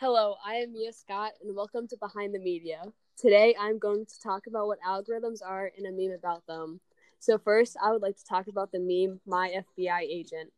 [0.00, 2.84] Hello, I am Mia Scott, and welcome to Behind the Media.
[3.16, 6.78] Today, I'm going to talk about what algorithms are and a meme about them.
[7.18, 10.52] So, first, I would like to talk about the meme, My FBI Agent.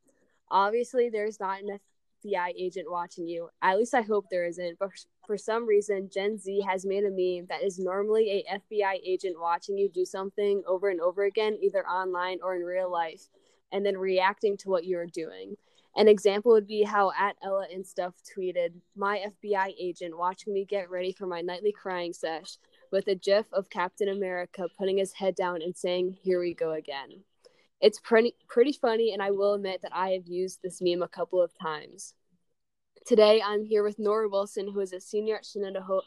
[0.51, 1.79] Obviously, there's not an
[2.23, 3.49] FBI agent watching you.
[3.63, 4.79] At least I hope there isn't.
[4.79, 4.91] But
[5.27, 9.41] for some reason, Gen Z has made a meme that is normally a FBI agent
[9.41, 13.31] watching you do something over and over again, either online or in real life,
[13.73, 15.57] and then reacting to what you're doing.
[15.97, 20.65] An example would be how at Ella and Stuff tweeted, My FBI agent watching me
[20.65, 22.59] get ready for my nightly crying sesh
[22.93, 26.73] with a gif of Captain America putting his head down and saying, Here we go
[26.73, 27.25] again.
[27.81, 31.09] It's pretty pretty funny, and I will admit that I have used this meme a
[31.09, 32.15] couple of times.
[33.07, 36.03] Today, I'm here with Nora Wilson, who is a senior at Shenandoah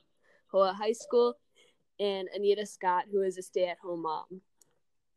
[0.54, 1.35] High School,
[1.99, 4.41] and Anita Scott, who is a stay-at-home mom.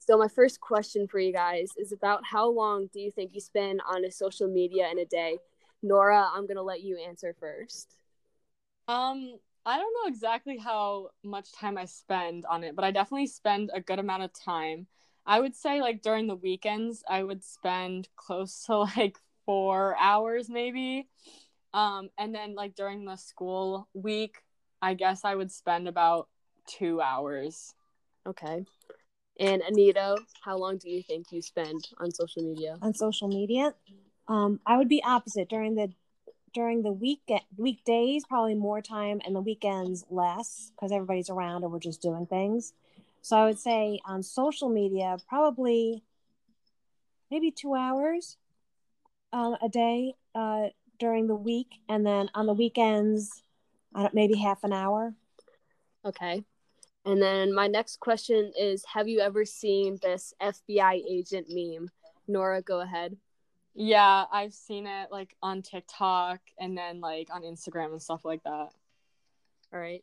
[0.07, 3.41] So, my first question for you guys is about how long do you think you
[3.41, 5.39] spend on a social media in a day?
[5.83, 7.97] Nora, I'm gonna let you answer first.
[8.87, 13.27] Um, I don't know exactly how much time I spend on it, but I definitely
[13.27, 14.87] spend a good amount of time.
[15.27, 20.49] I would say like during the weekends, I would spend close to like four hours
[20.49, 21.09] maybe.
[21.75, 24.37] Um, and then like during the school week,
[24.81, 26.29] I guess I would spend about
[26.69, 27.75] two hours.
[28.25, 28.65] Okay.
[29.39, 32.77] And Anita, how long do you think you spend on social media?
[32.81, 33.75] On social media,
[34.29, 35.93] um, I would be opposite during the
[36.55, 37.21] during the week
[37.59, 42.27] weekdays, probably more time, and the weekends less because everybody's around and we're just doing
[42.27, 42.73] things.
[43.21, 46.03] So I would say on social media, probably
[47.31, 48.39] maybe two hours
[49.33, 53.43] um, a day uh, during the week, and then on the weekends,
[53.95, 55.15] I don't, maybe half an hour.
[56.07, 56.45] Okay.
[57.07, 61.89] And then my next question is Have you ever seen this FBI agent meme?
[62.27, 63.17] Nora, go ahead.
[63.75, 68.43] Yeah, I've seen it like on TikTok and then like on Instagram and stuff like
[68.43, 68.71] that.
[69.73, 70.03] All right.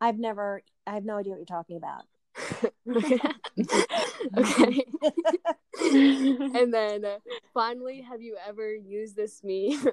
[0.00, 2.04] I've never, I have no idea what you're talking about.
[4.36, 4.84] okay.
[5.80, 7.18] and then uh,
[7.54, 9.86] finally, have you ever used this meme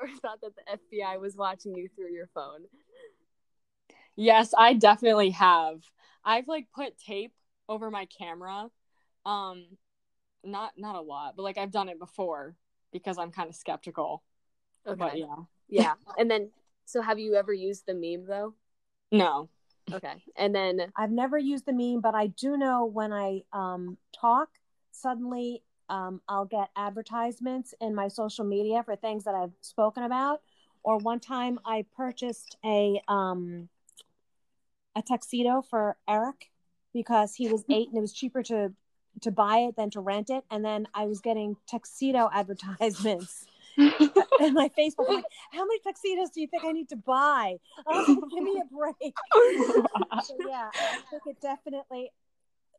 [0.00, 2.64] or thought that the FBI was watching you through your phone?
[4.18, 5.80] Yes, I definitely have.
[6.24, 7.32] I've like put tape
[7.68, 8.68] over my camera.
[9.24, 9.64] Um
[10.44, 12.56] not not a lot, but like I've done it before
[12.92, 14.24] because I'm kind of skeptical.
[14.86, 14.98] Okay.
[14.98, 15.36] But yeah.
[15.68, 15.94] Yeah.
[16.18, 16.50] and then
[16.84, 18.54] so have you ever used the meme though?
[19.12, 19.50] No.
[19.92, 20.14] Okay.
[20.36, 24.48] And then I've never used the meme, but I do know when I um talk,
[24.90, 30.42] suddenly um I'll get advertisements in my social media for things that I've spoken about.
[30.82, 33.68] Or one time I purchased a um
[34.98, 36.50] a tuxedo for Eric
[36.92, 38.72] because he was eight and it was cheaper to
[39.22, 40.44] to buy it than to rent it.
[40.50, 45.08] And then I was getting tuxedo advertisements in my Facebook.
[45.08, 47.56] Like, how many tuxedos do you think I need to buy?
[47.86, 49.14] Oh, give me a break.
[50.24, 52.12] so yeah, I think it definitely.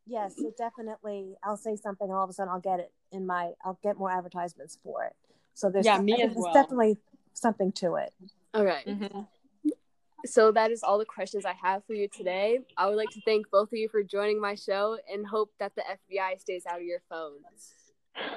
[0.06, 1.36] Yes, it definitely.
[1.44, 3.52] I'll say something, and all of a sudden, I'll get it in my.
[3.64, 5.16] I'll get more advertisements for it.
[5.54, 5.86] So there's.
[5.86, 6.54] Yeah, me as well.
[6.54, 6.98] definitely
[7.34, 8.14] something to it.
[8.56, 8.84] Okay.
[8.88, 9.20] Mm-hmm.
[10.26, 12.60] So that is all the questions I have for you today.
[12.78, 15.74] I would like to thank both of you for joining my show and hope that
[15.76, 17.74] the FBI stays out of your phones.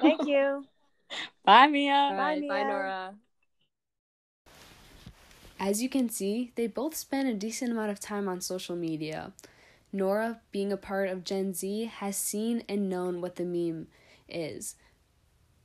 [0.01, 0.65] Thank you.
[1.45, 2.13] bye, Mia.
[2.15, 2.49] Bye, Mia.
[2.49, 3.15] Bye, Nora.
[5.59, 9.31] As you can see, they both spend a decent amount of time on social media.
[9.91, 13.87] Nora, being a part of Gen Z, has seen and known what the meme
[14.27, 14.75] is.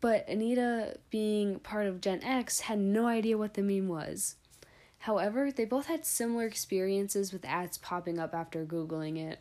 [0.01, 4.37] But Anita, being part of Gen X, had no idea what the meme was.
[5.01, 9.41] However, they both had similar experiences with ads popping up after Googling it.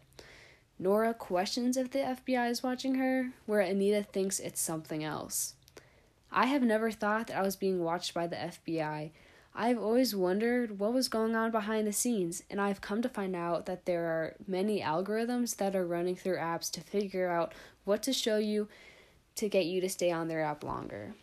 [0.79, 5.55] Nora questions if the FBI is watching her, where Anita thinks it's something else.
[6.31, 9.11] I have never thought that I was being watched by the FBI.
[9.55, 13.35] I've always wondered what was going on behind the scenes, and I've come to find
[13.35, 18.03] out that there are many algorithms that are running through apps to figure out what
[18.03, 18.67] to show you
[19.35, 21.15] to get you to stay on their app longer.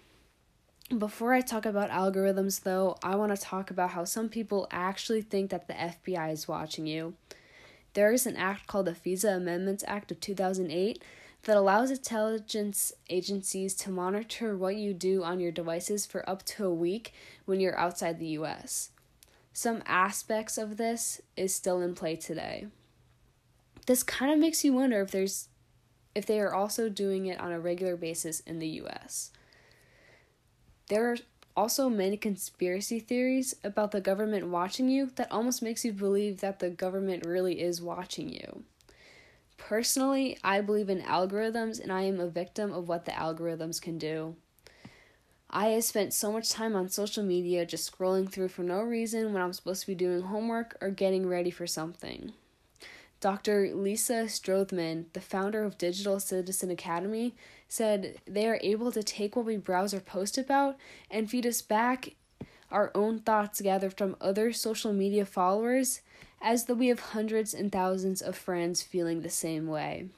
[0.90, 5.22] Before I talk about algorithms, though, I want to talk about how some people actually
[5.22, 7.14] think that the FBI is watching you.
[7.94, 11.02] There is an act called the FISA Amendments Act of 2008
[11.44, 16.66] that allows intelligence agencies to monitor what you do on your devices for up to
[16.66, 17.14] a week
[17.46, 18.90] when you're outside the US.
[19.54, 22.66] Some aspects of this is still in play today.
[23.86, 25.48] This kind of makes you wonder if there's
[26.14, 29.30] if they are also doing it on a regular basis in the US.
[30.88, 31.16] There are
[31.56, 36.58] also many conspiracy theories about the government watching you that almost makes you believe that
[36.58, 38.64] the government really is watching you.
[39.56, 43.98] Personally, I believe in algorithms and I am a victim of what the algorithms can
[43.98, 44.36] do.
[45.48, 49.32] I have spent so much time on social media just scrolling through for no reason
[49.32, 52.32] when I'm supposed to be doing homework or getting ready for something.
[53.24, 53.74] Dr.
[53.74, 57.34] Lisa Strohman, the founder of Digital Citizen Academy,
[57.70, 60.76] said they are able to take what we browse or post about
[61.10, 62.16] and feed us back
[62.70, 66.02] our own thoughts gathered from other social media followers
[66.42, 70.08] as though we have hundreds and thousands of friends feeling the same way.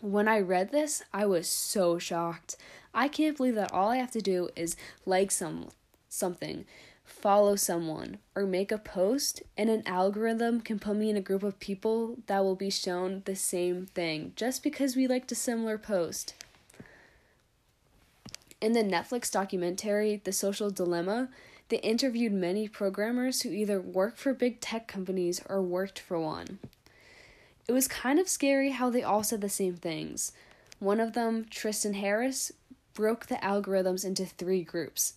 [0.00, 2.56] When I read this, I was so shocked.
[2.92, 4.74] I can't believe that all I have to do is
[5.06, 5.68] like some
[6.08, 6.64] something,
[7.08, 11.42] follow someone, or make a post, and an algorithm can put me in a group
[11.42, 15.78] of people that will be shown the same thing just because we liked a similar
[15.78, 16.34] post.
[18.60, 21.28] In the Netflix documentary The Social Dilemma,
[21.68, 26.58] they interviewed many programmers who either work for big tech companies or worked for one.
[27.66, 30.32] It was kind of scary how they all said the same things.
[30.78, 32.52] One of them, Tristan Harris,
[32.94, 35.14] broke the algorithms into three groups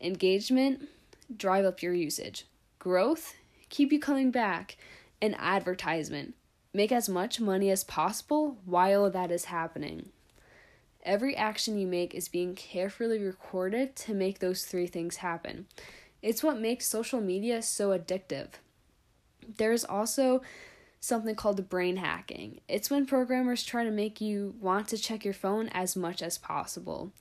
[0.00, 0.88] engagement,
[1.36, 2.46] drive up your usage,
[2.78, 3.34] growth,
[3.68, 4.76] keep you coming back,
[5.20, 6.34] and advertisement,
[6.74, 10.10] make as much money as possible while that is happening.
[11.04, 15.66] Every action you make is being carefully recorded to make those three things happen.
[16.22, 18.48] It's what makes social media so addictive.
[19.56, 20.42] There's also
[21.00, 22.60] something called brain hacking.
[22.68, 26.38] It's when programmers try to make you want to check your phone as much as
[26.38, 27.12] possible.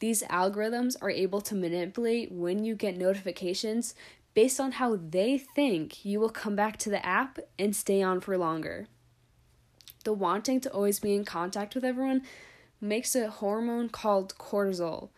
[0.00, 3.94] These algorithms are able to manipulate when you get notifications
[4.34, 8.20] based on how they think you will come back to the app and stay on
[8.20, 8.86] for longer.
[10.04, 12.22] The wanting to always be in contact with everyone
[12.80, 15.08] makes a hormone called cortisol,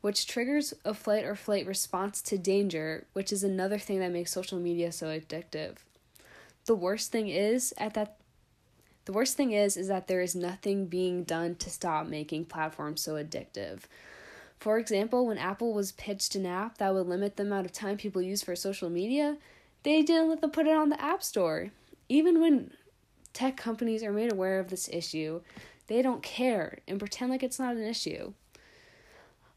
[0.00, 4.32] which triggers a flight or flight response to danger, which is another thing that makes
[4.32, 5.78] social media so addictive.
[6.66, 8.16] The worst thing is at that
[9.06, 13.00] the worst thing is is that there is nothing being done to stop making platforms
[13.00, 13.80] so addictive.
[14.60, 17.96] For example, when Apple was pitched an app that would limit the amount of time
[17.96, 19.38] people use for social media,
[19.84, 21.70] they didn't let them put it on the App Store.
[22.10, 22.72] Even when
[23.32, 25.40] tech companies are made aware of this issue,
[25.86, 28.34] they don't care and pretend like it's not an issue.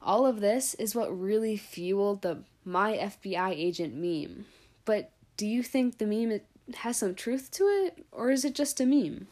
[0.02, 4.46] All of this is what really fueled the My FBI Agent meme.
[4.86, 6.40] But do you think the meme
[6.76, 9.28] has some truth to it, or is it just a meme?